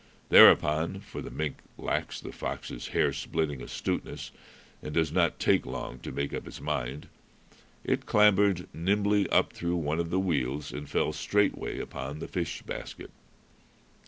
Thereupon 0.29 0.99
for 1.01 1.21
the 1.21 1.29
mink 1.29 1.57
lacks 1.77 2.19
the 2.19 2.31
fox's 2.31 2.87
hair 2.87 3.13
splitting 3.13 3.61
astuteness, 3.61 4.31
and 4.81 4.95
does 4.95 5.11
not 5.11 5.37
take 5.37 5.63
long 5.63 5.99
to 5.99 6.11
make 6.11 6.33
up 6.33 6.47
its 6.47 6.59
mind 6.59 7.07
it 7.83 8.07
clambered 8.07 8.67
nimbly 8.73 9.29
up 9.29 9.53
through 9.53 9.75
one 9.75 9.99
of 9.99 10.09
the 10.09 10.19
wheels 10.19 10.71
and 10.71 10.89
fell 10.89 11.13
straightway 11.13 11.77
upon 11.77 12.17
the 12.17 12.27
fish 12.27 12.63
basket. 12.63 13.11